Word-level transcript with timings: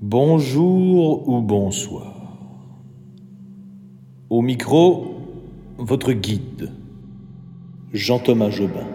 Bonjour 0.00 1.28
ou 1.28 1.42
bonsoir. 1.42 2.14
Au 4.30 4.42
micro, 4.42 5.16
votre 5.76 6.12
guide, 6.12 6.70
Jean-Thomas 7.92 8.50
Jobin. 8.50 8.86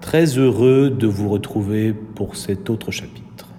Très 0.00 0.38
heureux 0.38 0.88
de 0.88 1.06
vous 1.06 1.28
retrouver 1.28 1.92
pour 1.92 2.36
cet 2.36 2.70
autre 2.70 2.90
chapitre. 2.90 3.50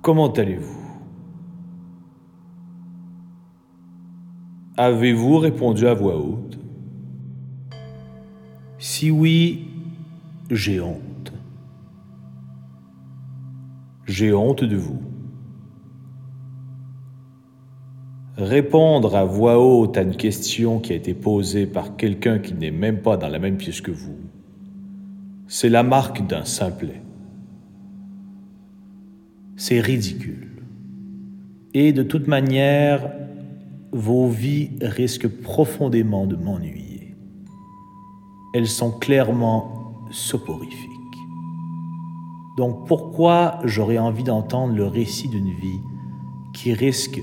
Comment 0.00 0.30
allez-vous? 0.30 0.80
Avez-vous 4.76 5.38
répondu 5.38 5.88
à 5.88 5.94
voix 5.94 6.18
haute? 6.18 6.56
Si 8.78 9.10
oui, 9.10 9.66
j'ai 10.48 10.80
honte. 10.80 11.11
J'ai 14.06 14.32
honte 14.32 14.64
de 14.64 14.76
vous. 14.76 15.00
Répondre 18.36 19.14
à 19.14 19.24
voix 19.24 19.58
haute 19.58 19.96
à 19.96 20.02
une 20.02 20.16
question 20.16 20.80
qui 20.80 20.92
a 20.92 20.96
été 20.96 21.14
posée 21.14 21.66
par 21.66 21.96
quelqu'un 21.96 22.38
qui 22.38 22.54
n'est 22.54 22.70
même 22.70 23.02
pas 23.02 23.16
dans 23.16 23.28
la 23.28 23.38
même 23.38 23.56
pièce 23.56 23.80
que 23.80 23.90
vous, 23.90 24.16
c'est 25.46 25.68
la 25.68 25.82
marque 25.82 26.26
d'un 26.26 26.44
simplet. 26.44 27.02
C'est 29.56 29.80
ridicule. 29.80 30.48
Et 31.74 31.92
de 31.92 32.02
toute 32.02 32.26
manière, 32.26 33.12
vos 33.92 34.28
vies 34.28 34.70
risquent 34.80 35.28
profondément 35.28 36.26
de 36.26 36.36
m'ennuyer. 36.36 37.14
Elles 38.54 38.66
sont 38.66 38.90
clairement 38.90 40.06
soporifiques. 40.10 40.91
Donc 42.56 42.86
pourquoi 42.86 43.58
j'aurais 43.64 43.98
envie 43.98 44.24
d'entendre 44.24 44.74
le 44.74 44.86
récit 44.86 45.28
d'une 45.28 45.52
vie 45.52 45.80
qui 46.52 46.74
risque, 46.74 47.22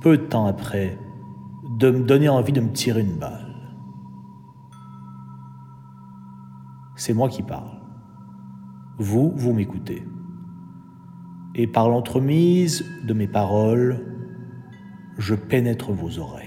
peu 0.00 0.16
de 0.16 0.24
temps 0.24 0.46
après, 0.46 0.98
de 1.78 1.90
me 1.90 2.04
donner 2.04 2.28
envie 2.28 2.52
de 2.52 2.60
me 2.60 2.72
tirer 2.72 3.00
une 3.00 3.18
balle? 3.18 3.48
C'est 6.96 7.14
moi 7.14 7.28
qui 7.28 7.42
parle. 7.42 7.80
Vous, 8.98 9.32
vous 9.36 9.52
m'écoutez. 9.52 10.02
Et 11.54 11.66
par 11.66 11.88
l'entremise 11.88 12.84
de 13.04 13.14
mes 13.14 13.28
paroles, 13.28 14.04
je 15.16 15.34
pénètre 15.34 15.92
vos 15.92 16.18
oreilles. 16.18 16.46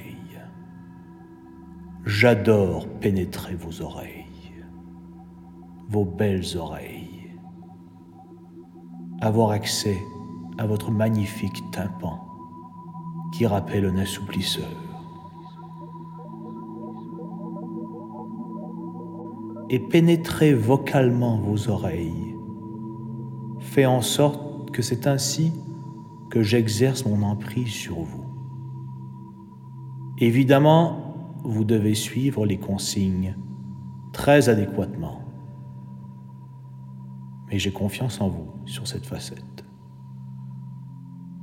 J'adore 2.05 2.87
pénétrer 2.99 3.55
vos 3.55 3.81
oreilles, 3.81 4.25
vos 5.89 6.05
belles 6.05 6.57
oreilles, 6.57 7.20
avoir 9.21 9.51
accès 9.51 10.05
à 10.57 10.65
votre 10.65 10.91
magnifique 10.91 11.69
tympan 11.71 12.19
qui 13.31 13.45
rappelle 13.45 13.85
un 13.85 13.97
assouplisseur. 13.97 14.67
Et 19.69 19.79
pénétrer 19.79 20.53
vocalement 20.53 21.37
vos 21.37 21.69
oreilles 21.69 22.35
fait 23.59 23.85
en 23.85 24.01
sorte 24.01 24.71
que 24.71 24.81
c'est 24.81 25.07
ainsi 25.07 25.53
que 26.29 26.41
j'exerce 26.41 27.05
mon 27.05 27.23
emprise 27.23 27.71
sur 27.71 27.99
vous. 27.99 28.25
Évidemment, 30.17 31.15
vous 31.43 31.63
devez 31.63 31.95
suivre 31.95 32.45
les 32.45 32.57
consignes 32.57 33.35
très 34.11 34.49
adéquatement. 34.49 35.20
Mais 37.51 37.59
j'ai 37.59 37.71
confiance 37.71 38.21
en 38.21 38.29
vous 38.29 38.49
sur 38.65 38.87
cette 38.87 39.05
facette. 39.05 39.65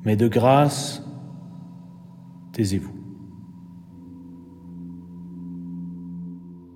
Mais 0.06 0.16
de 0.16 0.26
grâce, 0.26 1.04
taisez-vous. 2.52 2.94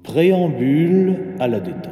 Préambule 0.03 1.35
à 1.39 1.49
la 1.49 1.61
détente. 1.61 1.89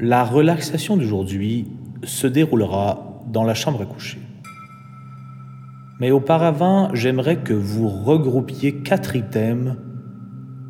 La 0.00 0.24
relaxation 0.24 0.98
d'aujourd'hui 0.98 1.68
se 2.02 2.26
déroulera 2.26 3.22
dans 3.26 3.44
la 3.44 3.54
chambre 3.54 3.80
à 3.80 3.86
coucher. 3.86 4.18
Mais 5.98 6.10
auparavant, 6.10 6.94
j'aimerais 6.94 7.38
que 7.38 7.52
vous 7.52 7.88
regroupiez 7.88 8.82
quatre 8.82 9.16
items 9.16 9.76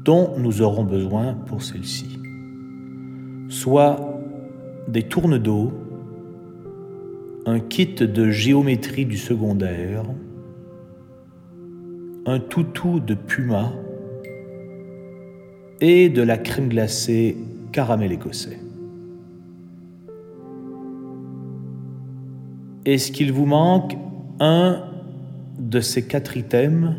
dont 0.04 0.32
nous 0.38 0.62
aurons 0.62 0.84
besoin 0.84 1.34
pour 1.34 1.62
celle-ci. 1.62 2.18
Soit 3.48 3.96
des 4.88 5.02
tournes 5.02 5.38
d'eau, 5.38 5.72
un 7.46 7.60
kit 7.60 7.94
de 7.94 8.30
géométrie 8.30 9.06
du 9.06 9.16
secondaire, 9.16 10.04
un 12.26 12.38
toutou 12.38 13.00
de 13.00 13.14
puma 13.14 13.72
et 15.80 16.08
de 16.08 16.22
la 16.22 16.38
crème 16.38 16.68
glacée 16.68 17.36
caramel 17.72 18.12
écossais. 18.12 18.58
Est-ce 22.84 23.12
qu'il 23.12 23.32
vous 23.32 23.46
manque 23.46 23.96
un 24.38 24.82
de 25.58 25.80
ces 25.80 26.06
quatre 26.06 26.36
items? 26.36 26.94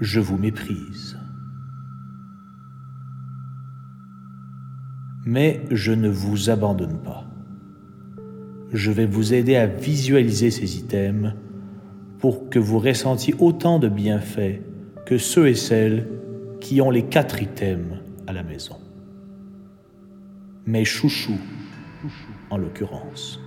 Je 0.00 0.20
vous 0.20 0.38
méprise. 0.38 1.18
Mais 5.24 5.64
je 5.70 5.92
ne 5.92 6.08
vous 6.08 6.50
abandonne 6.50 6.98
pas. 7.02 7.24
Je 8.72 8.90
vais 8.90 9.06
vous 9.06 9.34
aider 9.34 9.56
à 9.56 9.66
visualiser 9.66 10.50
ces 10.50 10.78
items 10.78 11.32
pour 12.18 12.48
que 12.48 12.58
vous 12.58 12.78
ressentiez 12.78 13.34
autant 13.38 13.78
de 13.78 13.88
bienfaits 13.88 14.60
que 15.06 15.18
ceux 15.18 15.48
et 15.48 15.54
celles 15.54 16.06
qui 16.60 16.80
ont 16.80 16.90
les 16.90 17.04
quatre 17.04 17.42
items 17.42 17.98
à 18.26 18.32
la 18.32 18.42
maison. 18.42 18.76
Mes 20.66 20.84
chouchous 20.84 21.40
en 22.50 22.58
l'occurrence. 22.58 23.40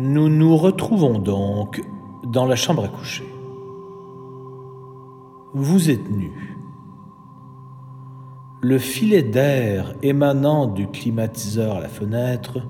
Nous 0.00 0.28
nous 0.28 0.56
retrouvons 0.56 1.18
donc 1.18 1.82
dans 2.24 2.46
la 2.46 2.56
chambre 2.56 2.84
à 2.84 2.88
coucher. 2.88 3.26
Vous 5.54 5.90
êtes 5.90 6.10
nu. 6.10 6.56
Le 8.60 8.78
filet 8.78 9.22
d'air 9.22 9.94
émanant 10.02 10.66
du 10.66 10.86
climatiseur 10.88 11.76
à 11.76 11.80
la 11.80 11.88
fenêtre 11.88 12.60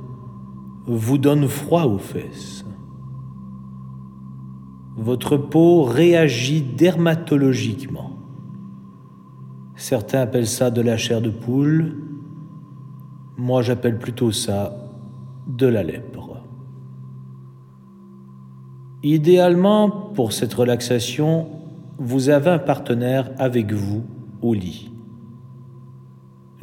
vous 0.87 1.19
donne 1.19 1.49
froid 1.49 1.85
aux 1.85 1.99
fesses 1.99 2.65
votre 4.99 5.37
peau 5.37 5.85
réagit 5.85 6.61
dermatologiquement. 6.61 8.11
Certains 9.77 10.23
appellent 10.23 10.49
ça 10.49 10.73
de 10.73 10.81
la 10.81 10.97
chair 10.97 11.21
de 11.21 11.31
poule. 11.31 12.03
Moi, 13.37 13.63
j'appelle 13.63 13.99
plutôt 13.99 14.33
ça 14.33 14.77
de 15.47 15.69
la 15.69 15.85
lèpre. 15.85 16.28
Idéalement, 19.03 19.91
pour 19.91 20.33
cette 20.33 20.55
relaxation, 20.55 21.49
vous 21.99 22.31
avez 22.31 22.51
un 22.51 22.59
partenaire 22.59 23.31
avec 23.39 23.73
vous 23.73 24.03
au 24.43 24.55
lit, 24.55 24.91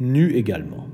nu 0.00 0.32
également. 0.32 0.86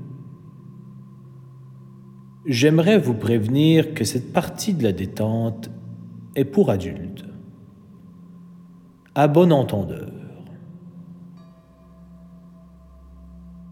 J'aimerais 2.45 2.97
vous 2.97 3.13
prévenir 3.13 3.93
que 3.93 4.03
cette 4.03 4.33
partie 4.33 4.73
de 4.73 4.83
la 4.83 4.91
détente 4.91 5.69
est 6.35 6.45
pour 6.45 6.69
adultes 6.69 7.25
à 9.15 9.27
bon 9.27 9.51
entendeur. 9.53 10.09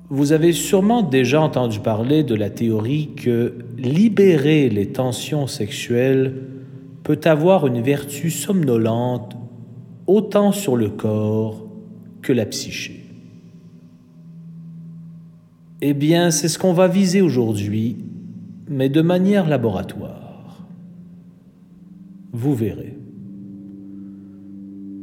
Vous 0.10 0.34
avez 0.34 0.52
sûrement 0.52 1.04
déjà 1.04 1.42
entendu 1.42 1.80
parler 1.80 2.24
de 2.24 2.36
la 2.36 2.50
théorie 2.50 3.14
que 3.16 3.56
libérer 3.78 4.70
les 4.70 4.92
tensions 4.92 5.48
sexuelles 5.48 6.61
avoir 7.24 7.68
une 7.68 7.82
vertu 7.82 8.30
somnolente 8.30 9.36
autant 10.08 10.52
sur 10.52 10.76
le 10.76 10.90
corps 10.90 11.68
que 12.22 12.34
la 12.34 12.46
psyché. 12.46 13.04
Eh 15.82 15.94
bien, 15.94 16.30
c'est 16.32 16.48
ce 16.48 16.60
qu'on 16.60 16.74
va 16.74 16.88
viser 16.88 17.22
aujourd'hui, 17.22 17.98
mais 18.70 18.90
de 18.90 19.02
manière 19.02 19.48
laboratoire. 19.48 20.68
Vous 22.34 22.54
verrez 22.54 23.02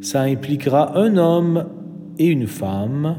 ça 0.01 0.23
impliquera 0.23 0.97
un 0.99 1.17
homme 1.17 1.67
et 2.19 2.27
une 2.27 2.47
femme, 2.47 3.17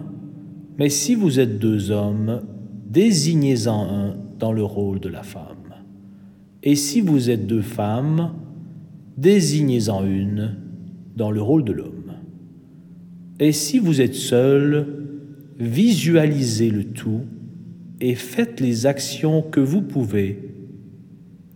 Mais 0.77 0.89
si 0.89 1.13
vous 1.13 1.41
êtes 1.41 1.59
deux 1.59 1.91
hommes, 1.91 2.41
désignez-en 2.87 3.83
un 3.83 4.15
dans 4.39 4.53
le 4.53 4.63
rôle 4.63 5.01
de 5.01 5.09
la 5.09 5.23
femme. 5.23 5.75
Et 6.63 6.75
si 6.75 7.01
vous 7.01 7.29
êtes 7.29 7.45
deux 7.45 7.61
femmes, 7.61 8.31
désignez-en 9.19 10.05
une 10.05 10.55
dans 11.15 11.31
le 11.31 11.41
rôle 11.41 11.63
de 11.63 11.73
l'homme. 11.73 12.13
Et 13.39 13.51
si 13.51 13.79
vous 13.79 14.01
êtes 14.01 14.15
seul, 14.15 14.87
visualisez 15.57 16.69
le 16.69 16.85
tout 16.85 17.21
et 17.99 18.15
faites 18.15 18.59
les 18.59 18.85
actions 18.85 19.41
que 19.41 19.59
vous 19.59 19.81
pouvez 19.81 20.53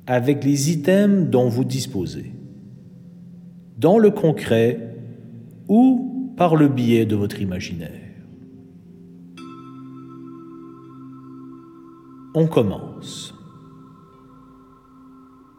avec 0.05 0.43
les 0.43 0.71
items 0.71 1.29
dont 1.29 1.47
vous 1.47 1.63
disposez, 1.63 2.33
dans 3.77 3.97
le 3.97 4.11
concret 4.11 4.97
ou 5.69 6.33
par 6.35 6.57
le 6.57 6.67
biais 6.67 7.05
de 7.05 7.15
votre 7.15 7.41
imaginaire. 7.41 8.01
On 12.35 12.47
commence. 12.47 13.33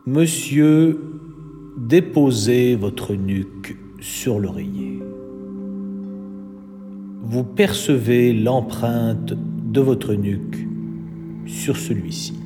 Monsieur, 0.07 0.99
déposez 1.77 2.77
votre 2.77 3.15
nuque 3.15 3.77
sur 4.01 4.39
l'oreiller. 4.39 5.01
Vous 7.23 7.45
percevez 7.45 8.33
l'empreinte 8.33 9.33
de 9.35 9.81
votre 9.81 10.15
nuque 10.15 10.69
sur 11.47 11.77
celui-ci. 11.77 12.39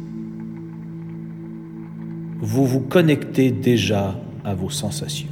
Vous 2.40 2.64
vous 2.64 2.80
connectez 2.80 3.50
déjà 3.50 4.18
à 4.44 4.54
vos 4.54 4.70
sensations. 4.70 5.28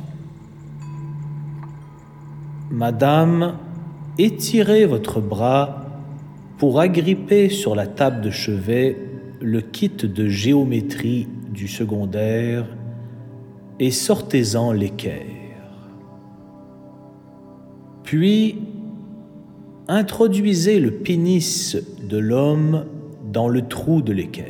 Madame, 2.70 3.56
étirez 4.18 4.84
votre 4.86 5.20
bras 5.20 5.86
pour 6.58 6.80
agripper 6.80 7.48
sur 7.48 7.74
la 7.74 7.86
table 7.86 8.20
de 8.20 8.30
chevet 8.30 8.98
le 9.40 9.60
kit 9.60 9.88
de 9.90 10.26
géométrie 10.26 11.28
du 11.50 11.68
secondaire 11.68 12.66
et 13.78 13.90
sortez-en 13.90 14.72
l'équerre. 14.72 15.24
Puis, 18.02 18.58
introduisez 19.88 20.80
le 20.80 20.92
pénis 20.92 21.76
de 22.08 22.18
l'homme 22.18 22.86
dans 23.32 23.48
le 23.48 23.62
trou 23.62 24.02
de 24.02 24.12
l'équerre. 24.12 24.44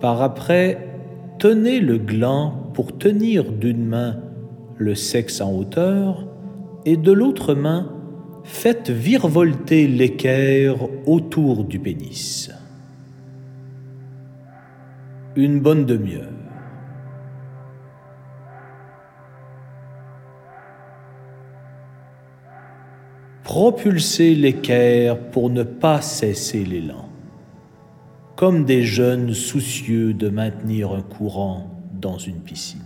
Par 0.00 0.20
après, 0.20 0.86
tenez 1.38 1.80
le 1.80 1.98
gland 1.98 2.70
pour 2.74 2.98
tenir 2.98 3.50
d'une 3.52 3.86
main 3.86 4.16
le 4.76 4.94
sexe 4.94 5.40
en 5.40 5.52
hauteur 5.52 6.26
et 6.84 6.96
de 6.96 7.12
l'autre 7.12 7.54
main, 7.54 7.90
faites 8.42 8.90
virevolter 8.90 9.86
l'équerre 9.86 10.76
autour 11.06 11.64
du 11.64 11.78
pénis. 11.78 12.50
Une 15.36 15.60
bonne 15.60 15.84
demi-heure. 15.84 16.30
Propulsez 23.42 24.34
l'équerre 24.34 25.18
pour 25.30 25.50
ne 25.50 25.64
pas 25.64 26.00
cesser 26.00 26.64
l'élan, 26.64 27.08
comme 28.36 28.64
des 28.64 28.82
jeunes 28.82 29.34
soucieux 29.34 30.14
de 30.14 30.28
maintenir 30.28 30.92
un 30.92 31.02
courant 31.02 31.70
dans 31.92 32.18
une 32.18 32.40
piscine. 32.40 32.80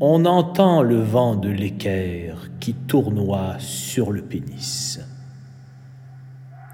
On 0.00 0.24
entend 0.24 0.82
le 0.82 1.00
vent 1.00 1.36
de 1.36 1.50
l'équerre 1.50 2.50
qui 2.60 2.72
tournoie 2.72 3.56
sur 3.58 4.12
le 4.12 4.22
pénis. 4.22 4.98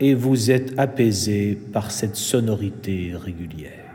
Et 0.00 0.14
vous 0.14 0.50
êtes 0.50 0.78
apaisé 0.78 1.58
par 1.72 1.90
cette 1.90 2.16
sonorité 2.16 3.12
régulière. 3.14 3.86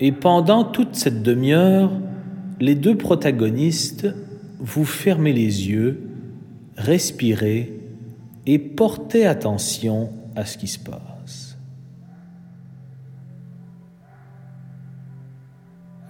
Et 0.00 0.12
pendant 0.12 0.64
toute 0.64 0.94
cette 0.94 1.22
demi-heure, 1.22 1.90
les 2.58 2.74
deux 2.74 2.96
protagonistes, 2.96 4.08
vous 4.58 4.84
fermez 4.84 5.32
les 5.32 5.68
yeux, 5.68 6.00
respirez 6.76 7.80
et 8.46 8.58
portez 8.58 9.26
attention 9.26 10.10
à 10.36 10.44
ce 10.46 10.56
qui 10.56 10.68
se 10.68 10.78
passe. 10.78 11.19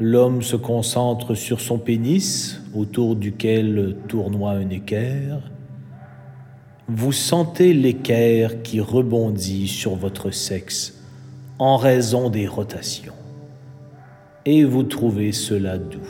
L'homme 0.01 0.41
se 0.41 0.57
concentre 0.57 1.35
sur 1.35 1.61
son 1.61 1.79
pénis, 1.79 2.61
autour 2.75 3.17
duquel 3.17 3.97
tournoie 4.09 4.53
un 4.53 4.71
équerre. 4.71 5.51
Vous 6.89 7.13
sentez 7.13 7.75
l'équerre 7.75 8.63
qui 8.63 8.81
rebondit 8.81 9.69
sur 9.69 9.95
votre 9.95 10.31
sexe 10.31 11.05
en 11.59 11.77
raison 11.77 12.31
des 12.31 12.49
rotations 12.49 13.13
et 14.47 14.65
vous 14.65 14.83
trouvez 14.85 15.33
cela 15.33 15.77
doux. 15.79 16.01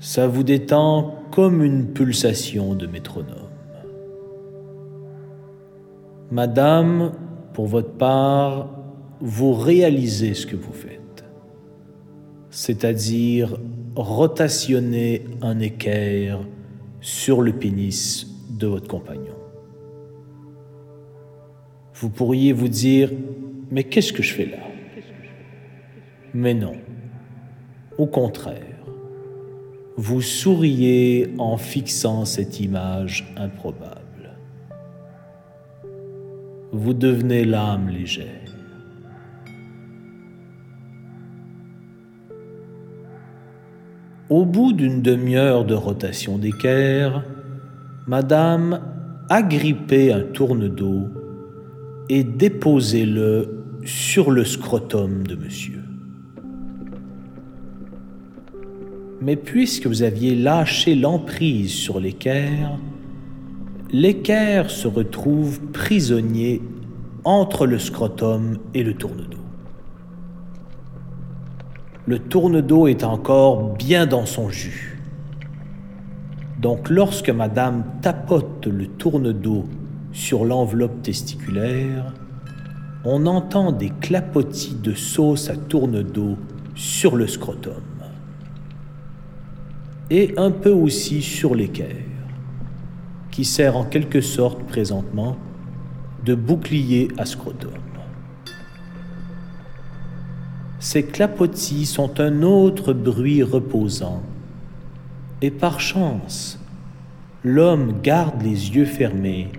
Ça 0.00 0.26
vous 0.26 0.42
détend 0.42 1.14
comme 1.30 1.62
une 1.62 1.88
pulsation 1.88 2.74
de 2.74 2.86
métronome. 2.86 3.36
Madame, 6.30 7.12
pour 7.52 7.66
votre 7.66 7.92
part, 7.92 8.70
vous 9.20 9.52
réalisez 9.52 10.34
ce 10.34 10.46
que 10.46 10.56
vous 10.56 10.72
faites, 10.72 11.01
c'est-à-dire 12.52 13.58
rotationner 13.96 15.24
un 15.40 15.58
équerre 15.58 16.38
sur 17.00 17.40
le 17.40 17.52
pénis 17.52 18.26
de 18.50 18.66
votre 18.66 18.86
compagnon. 18.86 19.34
Vous 21.94 22.10
pourriez 22.10 22.52
vous 22.52 22.68
dire, 22.68 23.10
mais 23.70 23.84
qu'est-ce 23.84 24.12
que 24.12 24.22
je 24.22 24.34
fais 24.34 24.46
là? 24.46 24.58
Mais 26.34 26.52
non. 26.52 26.74
Au 27.96 28.06
contraire, 28.06 28.76
vous 29.96 30.20
souriez 30.20 31.32
en 31.38 31.56
fixant 31.56 32.26
cette 32.26 32.60
image 32.60 33.32
improbable. 33.36 34.36
Vous 36.70 36.92
devenez 36.94 37.44
l'âme 37.44 37.88
légère. 37.88 38.41
Au 44.32 44.46
bout 44.46 44.72
d'une 44.72 45.02
demi-heure 45.02 45.66
de 45.66 45.74
rotation 45.74 46.38
d'équerre, 46.38 47.22
Madame 48.06 48.80
agrippez 49.28 50.10
un 50.10 50.22
tourne-dos 50.22 51.10
et 52.08 52.24
déposez-le 52.24 53.62
sur 53.84 54.30
le 54.30 54.46
scrotum 54.46 55.26
de 55.26 55.34
Monsieur. 55.34 55.82
Mais 59.20 59.36
puisque 59.36 59.86
vous 59.86 60.02
aviez 60.02 60.34
lâché 60.34 60.94
l'emprise 60.94 61.74
sur 61.74 62.00
l'équerre, 62.00 62.78
l'équerre 63.90 64.70
se 64.70 64.88
retrouve 64.88 65.60
prisonnier 65.72 66.62
entre 67.24 67.66
le 67.66 67.78
scrotum 67.78 68.56
et 68.72 68.82
le 68.82 68.94
tourne-dos. 68.94 69.41
Le 72.06 72.18
tourne-dos 72.18 72.88
est 72.88 73.04
encore 73.04 73.74
bien 73.74 74.06
dans 74.06 74.26
son 74.26 74.50
jus. 74.50 74.98
Donc 76.60 76.90
lorsque 76.90 77.30
Madame 77.30 77.84
tapote 78.02 78.66
le 78.66 78.86
tourne-dos 78.86 79.66
sur 80.12 80.44
l'enveloppe 80.44 81.02
testiculaire, 81.02 82.12
on 83.04 83.26
entend 83.26 83.72
des 83.72 83.90
clapotis 83.90 84.76
de 84.80 84.94
sauce 84.94 85.50
à 85.50 85.56
tourne-dos 85.56 86.36
sur 86.74 87.16
le 87.16 87.26
scrotum 87.26 87.82
et 90.10 90.34
un 90.36 90.50
peu 90.50 90.70
aussi 90.70 91.22
sur 91.22 91.54
l'équerre, 91.54 92.04
qui 93.30 93.46
sert 93.46 93.76
en 93.78 93.84
quelque 93.84 94.20
sorte 94.20 94.62
présentement 94.64 95.36
de 96.24 96.34
bouclier 96.34 97.08
à 97.16 97.24
scrotum. 97.24 97.70
Ces 100.82 101.04
clapotis 101.04 101.86
sont 101.86 102.18
un 102.18 102.42
autre 102.42 102.92
bruit 102.92 103.44
reposant, 103.44 104.20
et 105.40 105.52
par 105.52 105.78
chance, 105.78 106.58
l'homme 107.44 108.00
garde 108.02 108.42
les 108.42 108.74
yeux 108.74 108.84
fermés 108.84 109.52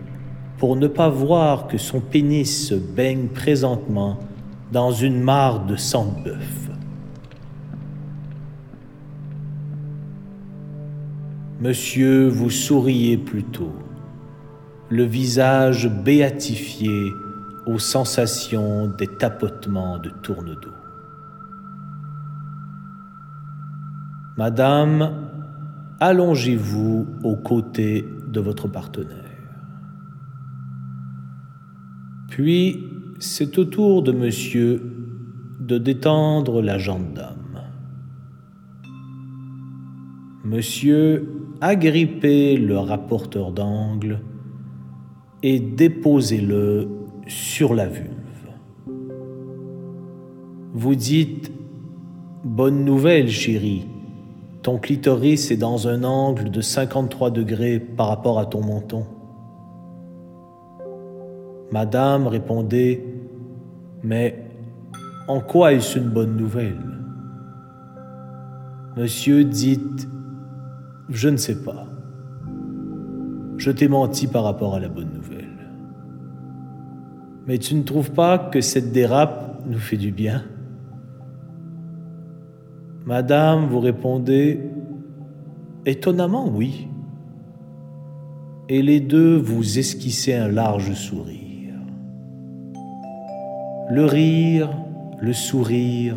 pour 0.57 0.75
ne 0.75 0.87
pas 0.87 1.07
voir 1.07 1.67
que 1.67 1.77
son 1.77 2.01
pénis 2.01 2.67
se 2.67 2.75
baigne 2.75 3.27
présentement 3.27 4.19
dans 4.73 4.91
une 4.91 5.21
mare 5.21 5.65
de 5.65 5.77
sang 5.77 6.13
de 6.17 6.31
bœuf. 6.31 6.69
Monsieur, 11.61 12.27
vous 12.27 12.49
souriez 12.49 13.15
plutôt, 13.15 13.71
le 14.89 15.05
visage 15.05 15.89
béatifié 15.89 17.13
aux 17.65 17.79
sensations 17.79 18.87
des 18.87 19.07
tapotements 19.07 19.99
de 19.99 20.09
tourne-dos. 20.09 20.82
Madame, 24.37 25.29
allongez-vous 25.99 27.05
aux 27.23 27.35
côtés 27.35 28.03
de 28.27 28.39
votre 28.39 28.67
partenaire. 28.67 29.19
Puis, 32.29 32.83
c'est 33.19 33.59
au 33.59 33.65
tour 33.65 34.01
de 34.01 34.11
monsieur 34.11 34.81
de 35.59 35.77
détendre 35.77 36.63
la 36.63 36.79
jambe 36.79 37.13
d'âme. 37.13 37.61
Monsieur, 40.43 41.29
agrippez 41.61 42.57
le 42.57 42.77
rapporteur 42.79 43.51
d'angle 43.51 44.19
et 45.43 45.59
déposez-le 45.59 46.89
sur 47.27 47.75
la 47.75 47.87
vulve. 47.87 48.09
Vous 50.73 50.95
dites 50.95 51.51
Bonne 52.43 52.83
nouvelle, 52.83 53.29
chérie. 53.29 53.85
Ton 54.63 54.77
clitoris 54.77 55.51
est 55.51 55.57
dans 55.57 55.89
un 55.89 56.05
angle 56.05 56.49
de 56.49 56.61
53 56.61 57.31
degrés 57.31 57.81
par 57.81 58.07
rapport 58.07 58.39
à 58.39 58.45
ton 58.45 58.61
menton. 58.61 59.05
Madame 61.69 62.27
répondait 62.27 63.03
Mais 64.03 64.45
en 65.27 65.41
quoi 65.41 65.73
est-ce 65.73 65.99
une 65.99 66.09
bonne 66.09 66.37
nouvelle? 66.37 66.79
Monsieur 68.95 69.43
dit 69.43 69.81
Je 71.09 71.27
ne 71.27 71.37
sais 71.37 71.61
pas. 71.61 71.85
Je 73.57 73.69
t'ai 73.69 73.89
menti 73.89 74.27
par 74.27 74.45
rapport 74.45 74.75
à 74.75 74.79
la 74.79 74.87
bonne 74.87 75.11
nouvelle. 75.13 75.43
Mais 77.47 77.57
tu 77.57 77.75
ne 77.75 77.83
trouves 77.83 78.11
pas 78.11 78.37
que 78.37 78.61
cette 78.61 78.93
dérape 78.93 79.61
nous 79.65 79.79
fait 79.79 79.97
du 79.97 80.11
bien? 80.11 80.45
Madame, 83.05 83.67
vous 83.67 83.79
répondez 83.79 84.59
Étonnamment, 85.85 86.47
oui. 86.47 86.87
Et 88.69 88.81
les 88.81 88.99
deux 88.99 89.35
vous 89.35 89.79
esquissez 89.79 90.33
un 90.33 90.47
large 90.47 90.93
sourire. 90.93 91.75
Le 93.89 94.05
rire, 94.05 94.69
le 95.19 95.33
sourire 95.33 96.15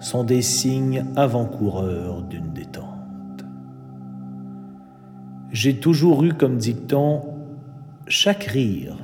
sont 0.00 0.24
des 0.24 0.42
signes 0.42 1.04
avant-coureurs 1.16 2.22
d'une 2.22 2.52
détente. 2.52 2.86
J'ai 5.50 5.76
toujours 5.76 6.24
eu 6.24 6.32
comme 6.32 6.56
dicton 6.56 7.22
chaque 8.06 8.44
rire 8.44 8.96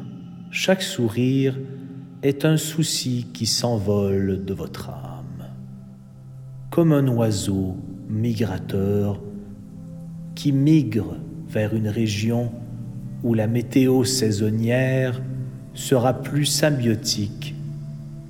chaque 0.50 0.82
sourire 0.82 1.58
est 2.22 2.44
un 2.44 2.56
souci 2.56 3.26
qui 3.34 3.46
s'envole 3.46 4.44
de 4.44 4.54
votre 4.54 4.88
âme, 4.88 5.07
comme 6.78 6.92
un 6.92 7.08
oiseau 7.08 7.74
migrateur 8.08 9.20
qui 10.36 10.52
migre 10.52 11.16
vers 11.48 11.74
une 11.74 11.88
région 11.88 12.52
où 13.24 13.34
la 13.34 13.48
météo 13.48 14.04
saisonnière 14.04 15.20
sera 15.74 16.22
plus 16.22 16.44
symbiotique 16.44 17.56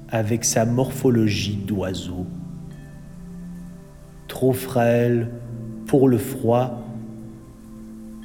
avec 0.08 0.46
sa 0.46 0.64
morphologie 0.64 1.56
d'oiseau. 1.56 2.24
Trop 4.28 4.54
frêle 4.54 5.28
pour 5.86 6.08
le 6.08 6.16
froid, 6.16 6.82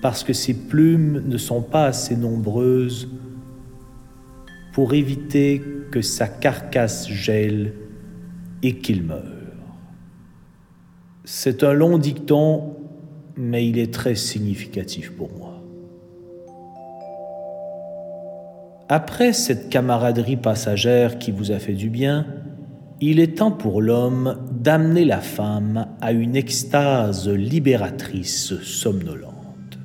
parce 0.01 0.23
que 0.23 0.31
ses 0.31 0.53
plumes 0.53 1.21
ne 1.27 1.37
sont 1.37 1.61
pas 1.61 1.87
assez 1.87 2.15
nombreuses 2.15 3.09
pour 4.71 4.93
éviter 4.93 5.61
que 5.91 6.01
sa 6.01 6.29
carcasse 6.29 7.09
gèle 7.09 7.73
et 8.61 8.77
qu'il 8.77 9.03
meure. 9.03 9.42
C'est 11.25 11.63
un 11.63 11.71
long 11.71 11.97
dicton, 11.97 12.75
mais 13.37 13.65
il 13.65 13.79
est 13.79 13.93
très 13.93 14.15
significatif 14.15 15.11
pour 15.11 15.29
moi. 15.37 15.53
Après 18.89 19.31
cette 19.31 19.69
camaraderie 19.69 20.35
passagère 20.35 21.19
qui 21.19 21.31
vous 21.31 21.51
a 21.51 21.59
fait 21.59 21.73
du 21.73 21.89
bien, 21.89 22.27
il 22.99 23.21
est 23.21 23.37
temps 23.37 23.51
pour 23.51 23.81
l'homme 23.81 24.37
d'amener 24.51 25.05
la 25.05 25.21
femme 25.21 25.87
à 26.01 26.11
une 26.11 26.35
extase 26.35 27.29
libératrice 27.29 28.59
somnolente. 28.61 29.79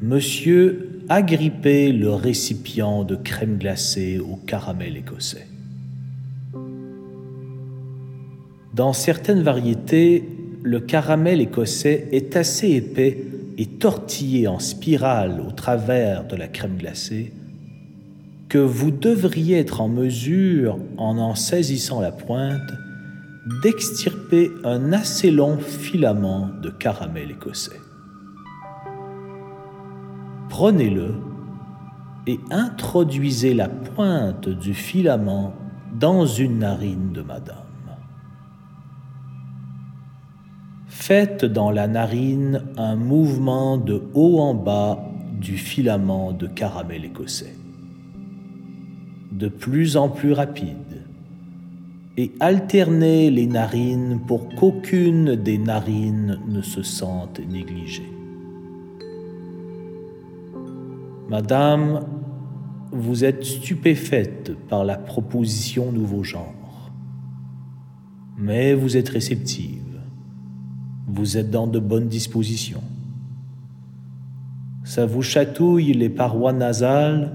Monsieur 0.00 1.02
agripper 1.08 1.90
le 1.90 2.10
récipient 2.10 3.02
de 3.02 3.16
crème 3.16 3.58
glacée 3.58 4.20
au 4.20 4.36
caramel 4.36 4.96
écossais. 4.96 5.48
Dans 8.76 8.92
certaines 8.92 9.42
variétés, 9.42 10.28
le 10.62 10.80
caramel 10.80 11.40
écossais 11.40 12.08
est 12.12 12.36
assez 12.36 12.68
épais 12.70 13.24
et 13.58 13.66
tortillé 13.66 14.46
en 14.46 14.58
spirale 14.58 15.40
au 15.40 15.50
travers 15.50 16.26
de 16.26 16.36
la 16.36 16.46
crème 16.46 16.76
glacée 16.76 17.32
que 18.48 18.58
vous 18.58 18.92
devriez 18.92 19.58
être 19.58 19.80
en 19.80 19.88
mesure, 19.88 20.78
en 20.98 21.18
en 21.18 21.34
saisissant 21.34 22.00
la 22.00 22.12
pointe, 22.12 22.70
d'extirper 23.62 24.50
un 24.62 24.92
assez 24.92 25.32
long 25.32 25.58
filament 25.58 26.50
de 26.62 26.70
caramel 26.70 27.32
écossais 27.32 27.80
prenez-le 30.56 31.12
et 32.26 32.40
introduisez 32.50 33.52
la 33.52 33.68
pointe 33.68 34.48
du 34.48 34.72
filament 34.72 35.52
dans 35.92 36.24
une 36.24 36.60
narine 36.60 37.12
de 37.12 37.20
madame. 37.20 37.65
Faites 40.98 41.44
dans 41.44 41.70
la 41.70 41.86
narine 41.86 42.64
un 42.76 42.96
mouvement 42.96 43.76
de 43.76 44.02
haut 44.14 44.40
en 44.40 44.54
bas 44.54 45.06
du 45.40 45.56
filament 45.56 46.32
de 46.32 46.48
caramel 46.48 47.04
écossais, 47.04 47.54
de 49.30 49.46
plus 49.46 49.96
en 49.96 50.08
plus 50.08 50.32
rapide, 50.32 51.04
et 52.16 52.32
alternez 52.40 53.30
les 53.30 53.46
narines 53.46 54.20
pour 54.26 54.48
qu'aucune 54.56 55.36
des 55.36 55.58
narines 55.58 56.40
ne 56.48 56.60
se 56.60 56.82
sente 56.82 57.38
négligée. 57.38 58.10
Madame, 61.28 62.04
vous 62.90 63.22
êtes 63.24 63.44
stupéfaite 63.44 64.56
par 64.68 64.84
la 64.84 64.96
proposition 64.96 65.92
nouveau 65.92 66.24
genre. 66.24 66.90
Mais 68.36 68.74
vous 68.74 68.96
êtes 68.96 69.10
réceptive. 69.10 69.85
Vous 71.06 71.36
êtes 71.36 71.50
dans 71.50 71.66
de 71.66 71.78
bonnes 71.78 72.08
dispositions. 72.08 72.82
Ça 74.84 75.06
vous 75.06 75.22
chatouille 75.22 75.92
les 75.92 76.08
parois 76.08 76.52
nasales, 76.52 77.32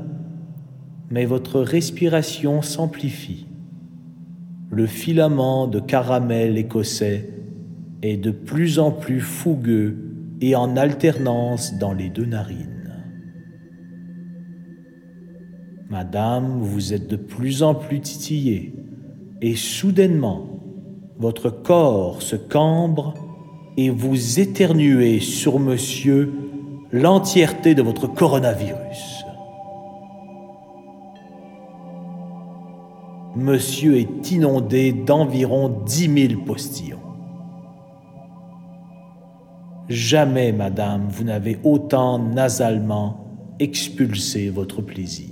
mais 1.09 1.25
votre 1.25 1.61
respiration 1.61 2.61
s'amplifie. 2.61 3.45
Le 4.69 4.85
filament 4.87 5.67
de 5.67 5.79
caramel 5.79 6.57
écossais 6.57 7.29
est 8.01 8.17
de 8.17 8.31
plus 8.31 8.79
en 8.79 8.91
plus 8.91 9.19
fougueux 9.19 9.97
et 10.41 10.55
en 10.55 10.75
alternance 10.75 11.77
dans 11.77 11.93
les 11.93 12.09
deux 12.09 12.25
narines. 12.25 12.67
Madame, 15.89 16.59
vous 16.59 16.93
êtes 16.93 17.09
de 17.09 17.17
plus 17.17 17.63
en 17.63 17.75
plus 17.75 17.99
titillée, 17.99 18.73
et 19.41 19.55
soudainement, 19.55 20.47
votre 21.19 21.49
corps 21.49 22.21
se 22.21 22.37
cambre 22.37 23.13
et 23.77 23.89
vous 23.89 24.39
éternuez 24.39 25.19
sur 25.19 25.59
monsieur 25.59 26.33
l'entièreté 26.91 27.73
de 27.73 27.81
votre 27.81 28.07
coronavirus. 28.07 29.25
Monsieur 33.35 33.97
est 33.97 34.31
inondé 34.31 34.91
d'environ 34.91 35.69
dix 35.85 36.09
mille 36.09 36.43
postillons. 36.43 36.97
Jamais, 39.87 40.51
madame, 40.51 41.07
vous 41.09 41.23
n'avez 41.23 41.57
autant 41.63 42.19
nasalement 42.19 43.25
expulsé 43.59 44.49
votre 44.49 44.81
plaisir. 44.81 45.29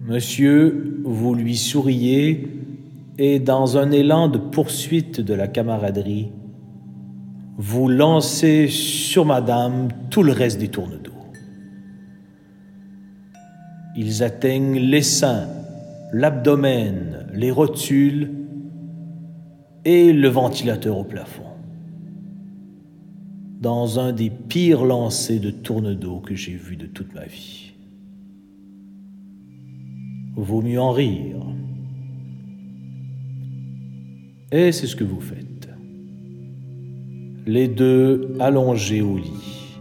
Monsieur, 0.00 1.00
vous 1.04 1.34
lui 1.34 1.56
souriez 1.56 2.59
et 3.22 3.38
dans 3.38 3.76
un 3.76 3.90
élan 3.90 4.28
de 4.28 4.38
poursuite 4.38 5.20
de 5.20 5.34
la 5.34 5.46
camaraderie, 5.46 6.32
vous 7.58 7.86
lancez 7.86 8.66
sur 8.66 9.26
Madame 9.26 9.88
tout 10.08 10.22
le 10.22 10.32
reste 10.32 10.58
des 10.58 10.68
tourne-dos. 10.68 11.10
Ils 13.94 14.22
atteignent 14.22 14.78
les 14.78 15.02
seins, 15.02 15.48
l'abdomen, 16.14 17.26
les 17.34 17.50
rotules 17.50 18.30
et 19.84 20.14
le 20.14 20.28
ventilateur 20.28 20.96
au 20.96 21.04
plafond. 21.04 21.44
dans 23.60 23.98
un 23.98 24.12
des 24.12 24.30
pires 24.30 24.86
lancers 24.86 25.38
de 25.38 25.50
tourne 25.50 25.94
d'eau 25.94 26.20
que 26.20 26.34
j'ai 26.34 26.54
vu 26.54 26.76
de 26.76 26.86
toute 26.86 27.14
ma 27.14 27.26
vie. 27.26 27.74
Vaut 30.34 30.62
mieux 30.62 30.80
en 30.80 30.92
rire. 30.92 31.39
Et 34.52 34.72
c'est 34.72 34.86
ce 34.86 34.96
que 34.96 35.04
vous 35.04 35.20
faites. 35.20 35.68
Les 37.46 37.68
deux 37.68 38.34
allongés 38.40 39.00
au 39.00 39.16
lit. 39.16 39.78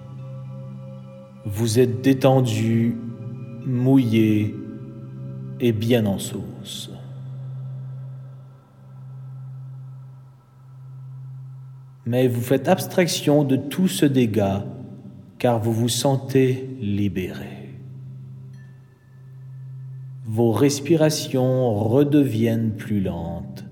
Vous 1.46 1.80
êtes 1.80 2.02
détendus, 2.02 2.96
mouillés 3.66 4.56
et 5.60 5.72
bien 5.72 6.06
en 6.06 6.20
sauce. 6.20 6.92
Mais 12.06 12.28
vous 12.28 12.42
faites 12.42 12.68
abstraction 12.68 13.44
de 13.44 13.56
tout 13.56 13.88
ce 13.88 14.06
dégât 14.06 14.66
car 15.38 15.60
vous 15.60 15.74
vous 15.74 15.90
sentez 15.90 16.70
libéré. 16.80 17.76
Vos 20.26 20.52
respirations 20.52 21.74
redeviennent 21.74 22.76
plus 22.76 23.02
lentes 23.02 23.69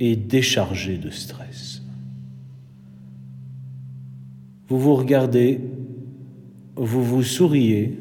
et 0.00 0.16
déchargées 0.16 0.98
de 0.98 1.10
stress. 1.10 1.82
Vous 4.68 4.78
vous 4.78 4.94
regardez, 4.94 5.60
vous 6.76 7.02
vous 7.02 7.22
souriez, 7.22 7.98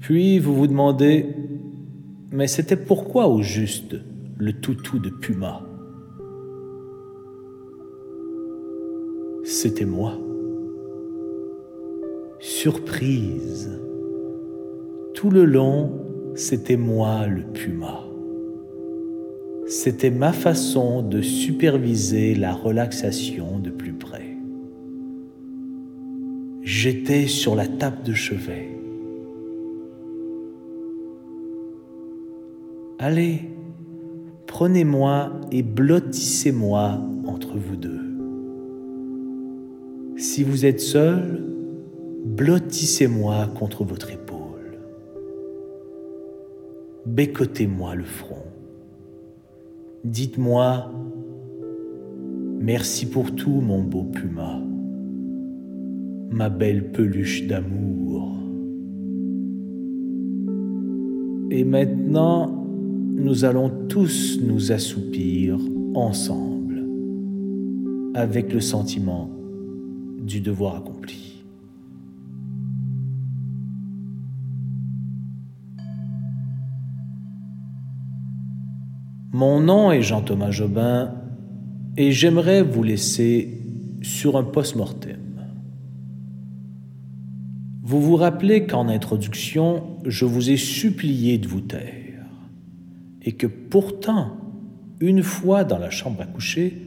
puis 0.00 0.38
vous 0.38 0.54
vous 0.54 0.66
demandez, 0.66 1.26
mais 2.30 2.46
c'était 2.46 2.76
pourquoi 2.76 3.28
au 3.28 3.42
juste 3.42 3.96
le 4.36 4.52
toutou 4.52 4.98
de 4.98 5.10
Puma? 5.10 5.62
C'était 9.44 9.84
moi. 9.84 10.18
Surprise. 12.40 13.80
Tout 15.14 15.30
le 15.30 15.44
long, 15.44 15.92
c'était 16.34 16.76
moi 16.76 17.26
le 17.26 17.42
Puma. 17.42 18.03
C'était 19.84 20.10
ma 20.10 20.32
façon 20.32 21.02
de 21.02 21.20
superviser 21.20 22.34
la 22.34 22.54
relaxation 22.54 23.58
de 23.58 23.68
plus 23.68 23.92
près. 23.92 24.34
J'étais 26.62 27.26
sur 27.26 27.54
la 27.54 27.68
table 27.68 28.02
de 28.02 28.14
chevet. 28.14 28.78
Allez, 32.98 33.40
prenez-moi 34.46 35.32
et 35.52 35.62
blottissez-moi 35.62 36.98
entre 37.26 37.58
vous 37.58 37.76
deux. 37.76 38.00
Si 40.16 40.44
vous 40.44 40.64
êtes 40.64 40.80
seul, 40.80 41.44
blottissez-moi 42.24 43.48
contre 43.54 43.84
votre 43.84 44.10
épaule. 44.10 44.78
Bécotez-moi 47.04 47.96
le 47.96 48.04
front. 48.04 48.53
Dites-moi 50.04 50.90
Merci 52.60 53.06
pour 53.06 53.34
tout, 53.34 53.60
mon 53.60 53.82
beau 53.82 54.04
puma, 54.04 54.58
ma 56.30 56.48
belle 56.48 56.92
peluche 56.92 57.46
d'amour. 57.46 58.32
Et 61.50 61.64
maintenant, 61.64 62.66
nous 63.10 63.44
allons 63.44 63.70
tous 63.88 64.40
nous 64.42 64.72
assoupir 64.72 65.58
ensemble 65.94 66.86
avec 68.14 68.52
le 68.52 68.60
sentiment 68.60 69.30
du 70.22 70.40
devoir 70.40 70.76
accompli. 70.76 71.33
Mon 79.34 79.58
nom 79.58 79.90
est 79.90 80.00
Jean-Thomas 80.00 80.52
Jobin 80.52 81.12
et 81.96 82.12
j'aimerais 82.12 82.62
vous 82.62 82.84
laisser 82.84 83.58
sur 84.00 84.36
un 84.36 84.44
post-mortem. 84.44 85.18
Vous 87.82 88.00
vous 88.00 88.14
rappelez 88.14 88.64
qu'en 88.64 88.86
introduction, 88.88 89.98
je 90.04 90.24
vous 90.24 90.50
ai 90.50 90.56
supplié 90.56 91.38
de 91.38 91.48
vous 91.48 91.62
taire 91.62 92.22
et 93.22 93.32
que 93.32 93.48
pourtant, 93.48 94.36
une 95.00 95.24
fois 95.24 95.64
dans 95.64 95.78
la 95.78 95.90
chambre 95.90 96.20
à 96.20 96.26
coucher, 96.26 96.82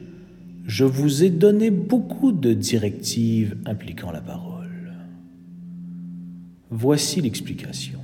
je 0.64 0.86
vous 0.86 1.24
ai 1.24 1.28
donné 1.28 1.70
beaucoup 1.70 2.32
de 2.32 2.54
directives 2.54 3.58
impliquant 3.66 4.10
la 4.10 4.22
parole. 4.22 4.94
Voici 6.70 7.20
l'explication. 7.20 7.98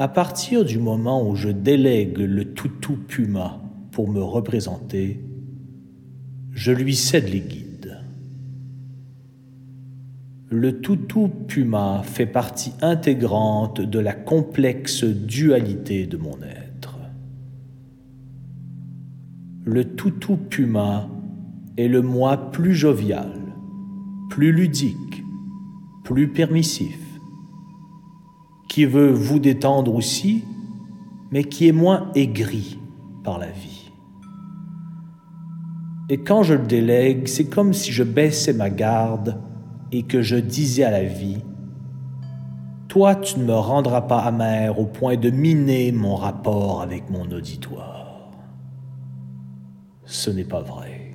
À 0.00 0.06
partir 0.06 0.64
du 0.64 0.78
moment 0.78 1.28
où 1.28 1.34
je 1.34 1.48
délègue 1.48 2.18
le 2.18 2.54
toutou 2.54 2.96
Puma 2.96 3.60
pour 3.90 4.08
me 4.08 4.22
représenter, 4.22 5.20
je 6.52 6.70
lui 6.70 6.94
cède 6.94 7.28
les 7.28 7.40
guides. 7.40 7.98
Le 10.50 10.80
toutou 10.80 11.26
puma 11.26 12.02
fait 12.04 12.26
partie 12.26 12.74
intégrante 12.80 13.80
de 13.80 13.98
la 13.98 14.12
complexe 14.12 15.02
dualité 15.02 16.06
de 16.06 16.16
mon 16.16 16.40
être. 16.42 17.00
Le 19.64 19.84
toutou 19.96 20.36
puma 20.36 21.08
est 21.76 21.88
le 21.88 22.02
moi 22.02 22.52
plus 22.52 22.74
jovial, 22.74 23.32
plus 24.30 24.52
ludique, 24.52 25.24
plus 26.04 26.28
permissif, 26.28 27.07
qui 28.68 28.84
veut 28.84 29.10
vous 29.10 29.38
détendre 29.38 29.94
aussi, 29.94 30.44
mais 31.30 31.44
qui 31.44 31.68
est 31.68 31.72
moins 31.72 32.10
aigri 32.14 32.78
par 33.24 33.38
la 33.38 33.50
vie. 33.50 33.90
Et 36.10 36.18
quand 36.18 36.42
je 36.42 36.54
le 36.54 36.66
délègue, 36.66 37.28
c'est 37.28 37.50
comme 37.50 37.74
si 37.74 37.92
je 37.92 38.02
baissais 38.02 38.54
ma 38.54 38.70
garde 38.70 39.40
et 39.92 40.04
que 40.04 40.22
je 40.22 40.36
disais 40.36 40.84
à 40.84 40.90
la 40.90 41.04
vie, 41.04 41.42
Toi 42.88 43.14
tu 43.16 43.38
ne 43.38 43.44
me 43.44 43.54
rendras 43.54 44.02
pas 44.02 44.20
amer 44.20 44.78
au 44.78 44.86
point 44.86 45.16
de 45.16 45.28
miner 45.28 45.92
mon 45.92 46.16
rapport 46.16 46.80
avec 46.80 47.10
mon 47.10 47.30
auditoire. 47.30 48.30
Ce 50.06 50.30
n'est 50.30 50.44
pas 50.44 50.62
vrai. 50.62 51.12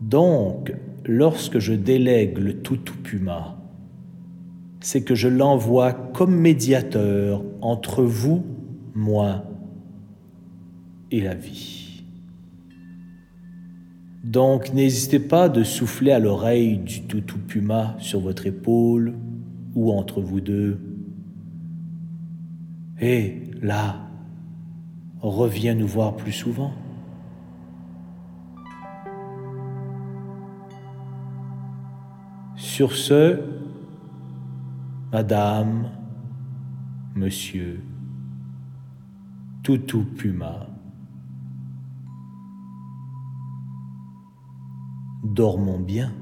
Donc, 0.00 0.72
lorsque 1.04 1.58
je 1.58 1.74
délègue 1.74 2.38
le 2.38 2.62
toutou 2.62 2.94
puma, 2.94 3.55
c'est 4.86 5.02
que 5.02 5.16
je 5.16 5.26
l'envoie 5.26 5.92
comme 5.92 6.32
médiateur 6.32 7.42
entre 7.60 8.04
vous, 8.04 8.44
moi 8.94 9.42
et 11.10 11.20
la 11.20 11.34
vie. 11.34 12.04
Donc 14.22 14.72
n'hésitez 14.74 15.18
pas 15.18 15.48
de 15.48 15.64
souffler 15.64 16.12
à 16.12 16.20
l'oreille 16.20 16.78
du 16.78 17.02
toutou 17.02 17.36
puma 17.36 17.96
sur 17.98 18.20
votre 18.20 18.46
épaule 18.46 19.16
ou 19.74 19.90
entre 19.90 20.20
vous 20.20 20.40
deux. 20.40 20.78
Et 23.00 23.42
là, 23.60 24.08
reviens 25.20 25.74
nous 25.74 25.88
voir 25.88 26.14
plus 26.14 26.30
souvent. 26.30 26.70
Sur 32.54 32.94
ce, 32.94 33.40
Madame, 35.16 35.90
Monsieur, 37.14 37.82
Toutou 39.62 40.04
Puma, 40.04 40.66
dormons 45.24 45.80
bien. 45.80 46.12